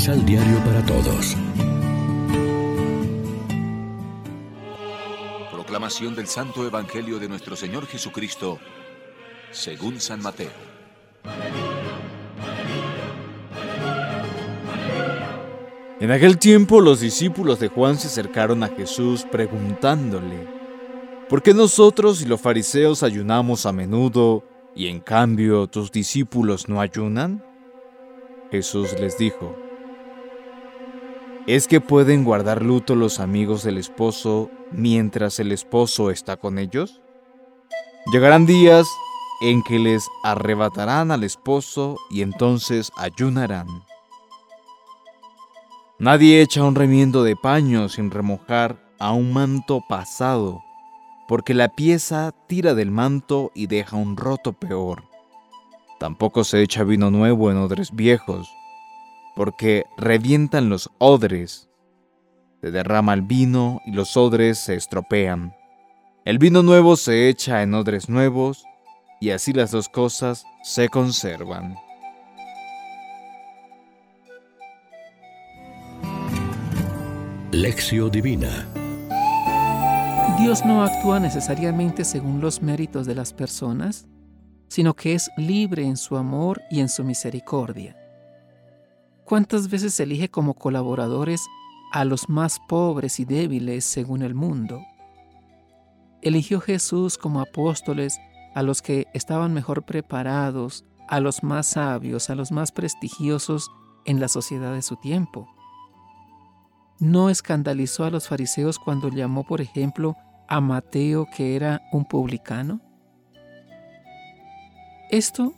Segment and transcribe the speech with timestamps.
[0.00, 1.36] Misal Diario para Todos.
[5.52, 8.58] Proclamación del Santo Evangelio de nuestro Señor Jesucristo,
[9.50, 10.48] según San Mateo.
[16.00, 20.48] En aquel tiempo los discípulos de Juan se acercaron a Jesús preguntándole,
[21.28, 26.80] ¿por qué nosotros y los fariseos ayunamos a menudo y en cambio tus discípulos no
[26.80, 27.44] ayunan?
[28.50, 29.69] Jesús les dijo,
[31.56, 37.00] ¿es que pueden guardar luto los amigos del esposo mientras el esposo está con ellos?
[38.12, 38.86] Llegarán días
[39.42, 43.66] en que les arrebatarán al esposo y entonces ayunarán.
[45.98, 50.62] Nadie echa un remiendo de paño sin remojar a un manto pasado,
[51.26, 55.02] porque la pieza tira del manto y deja un roto peor.
[55.98, 58.48] Tampoco se echa vino nuevo en odres viejos,
[59.40, 61.70] porque revientan los odres.
[62.60, 65.56] Se derrama el vino y los odres se estropean.
[66.26, 68.66] El vino nuevo se echa en odres nuevos,
[69.18, 71.74] y así las dos cosas se conservan.
[77.50, 78.68] Lección Divina
[80.38, 84.06] Dios no actúa necesariamente según los méritos de las personas,
[84.68, 87.99] sino que es libre en su amor y en su misericordia.
[89.30, 91.46] ¿Cuántas veces elige como colaboradores
[91.92, 94.84] a los más pobres y débiles según el mundo?
[96.20, 98.18] Eligió Jesús como apóstoles
[98.56, 103.70] a los que estaban mejor preparados, a los más sabios, a los más prestigiosos
[104.04, 105.46] en la sociedad de su tiempo.
[106.98, 110.16] No escandalizó a los fariseos cuando llamó, por ejemplo,
[110.48, 112.80] a Mateo que era un publicano.
[115.08, 115.54] Esto,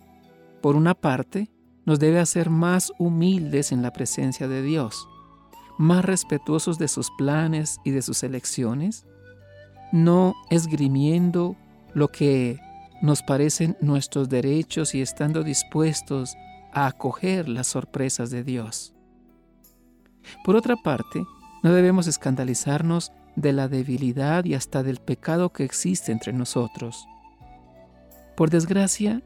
[0.60, 1.48] por una parte,
[1.84, 5.08] nos debe hacer más humildes en la presencia de Dios,
[5.78, 9.06] más respetuosos de sus planes y de sus elecciones,
[9.92, 11.56] no esgrimiendo
[11.94, 12.60] lo que
[13.02, 16.36] nos parecen nuestros derechos y estando dispuestos
[16.72, 18.94] a acoger las sorpresas de Dios.
[20.44, 21.24] Por otra parte,
[21.62, 27.06] no debemos escandalizarnos de la debilidad y hasta del pecado que existe entre nosotros.
[28.36, 29.22] Por desgracia,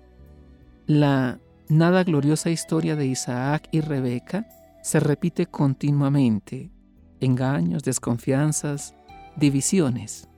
[0.87, 1.39] la
[1.69, 4.47] nada gloriosa historia de Isaac y Rebeca
[4.83, 6.71] se repite continuamente.
[7.21, 8.95] Engaños, desconfianzas,
[9.37, 10.29] divisiones.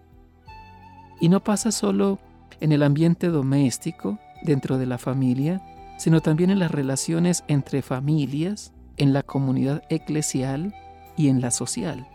[1.21, 2.19] Y no pasa solo
[2.61, 5.61] en el ambiente doméstico, dentro de la familia,
[5.99, 10.75] sino también en las relaciones entre familias, en la comunidad eclesial
[11.17, 12.07] y en la social.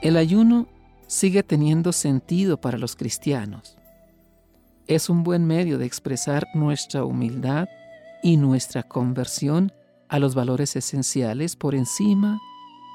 [0.00, 0.66] El ayuno
[1.06, 3.76] sigue teniendo sentido para los cristianos
[4.86, 7.68] es un buen medio de expresar nuestra humildad
[8.22, 9.72] y nuestra conversión
[10.08, 12.40] a los valores esenciales por encima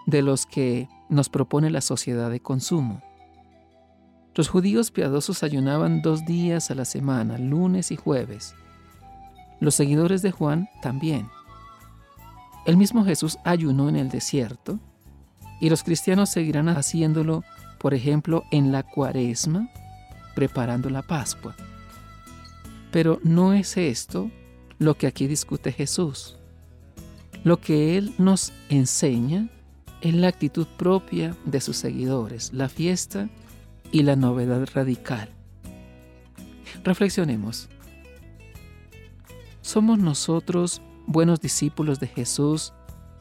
[0.06, 3.02] de los que nos propone la sociedad de consumo.
[4.36, 8.56] Los judíos piadosos ayunaban dos días a la semana, lunes y jueves.
[9.60, 11.28] Los seguidores de Juan también.
[12.66, 14.80] El mismo Jesús ayunó en el desierto
[15.60, 17.44] y los cristianos seguirán haciéndolo,
[17.80, 19.70] por ejemplo, en la cuaresma,
[20.36, 21.56] preparando la Pascua.
[22.92, 24.30] Pero no es esto
[24.80, 26.38] lo que aquí discute Jesús.
[27.44, 29.50] Lo que Él nos enseña
[30.02, 33.30] es la actitud propia de sus seguidores, la fiesta
[33.92, 35.30] y la novedad radical.
[36.84, 37.70] Reflexionemos.
[39.62, 42.74] ¿Somos nosotros buenos discípulos de Jesús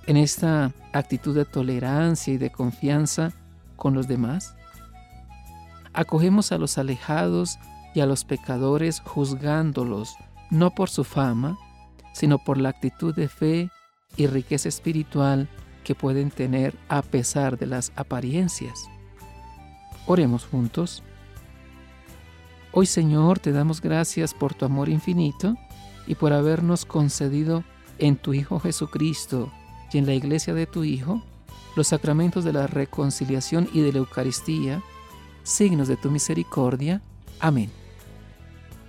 [0.07, 3.33] en esta actitud de tolerancia y de confianza
[3.77, 4.55] con los demás?
[5.93, 7.59] ¿Acogemos a los alejados
[7.95, 10.17] y a los pecadores juzgándolos
[10.51, 11.59] no por su fama,
[12.13, 13.71] sino por la actitud de fe
[14.17, 15.49] y riqueza espiritual
[15.85, 18.89] que pueden tener a pesar de las apariencias.
[20.07, 21.03] Oremos juntos.
[22.73, 25.57] Hoy Señor te damos gracias por tu amor infinito
[26.07, 27.65] y por habernos concedido
[27.99, 29.53] en tu Hijo Jesucristo
[29.93, 31.23] y en la iglesia de tu Hijo
[31.77, 34.83] los sacramentos de la reconciliación y de la Eucaristía,
[35.43, 37.03] signos de tu misericordia.
[37.39, 37.71] Amén.